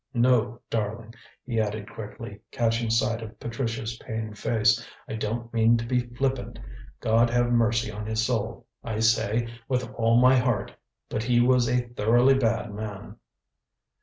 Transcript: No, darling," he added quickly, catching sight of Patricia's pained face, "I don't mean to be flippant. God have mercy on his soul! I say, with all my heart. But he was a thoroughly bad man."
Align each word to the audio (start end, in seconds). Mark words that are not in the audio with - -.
No, 0.15 0.59
darling," 0.71 1.13
he 1.45 1.59
added 1.61 1.91
quickly, 1.91 2.41
catching 2.49 2.89
sight 2.89 3.21
of 3.21 3.39
Patricia's 3.39 3.97
pained 3.97 4.35
face, 4.35 4.83
"I 5.07 5.13
don't 5.13 5.53
mean 5.53 5.77
to 5.77 5.85
be 5.85 5.99
flippant. 5.99 6.57
God 6.99 7.29
have 7.29 7.51
mercy 7.51 7.91
on 7.91 8.07
his 8.07 8.25
soul! 8.25 8.65
I 8.83 8.99
say, 8.99 9.47
with 9.69 9.87
all 9.93 10.17
my 10.19 10.37
heart. 10.37 10.71
But 11.07 11.21
he 11.21 11.39
was 11.39 11.69
a 11.69 11.81
thoroughly 11.89 12.33
bad 12.33 12.73
man." 12.73 13.17